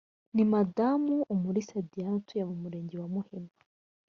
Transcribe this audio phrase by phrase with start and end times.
[0.33, 3.51] ni madamu umulisa diane utuye mu murenge wa muhima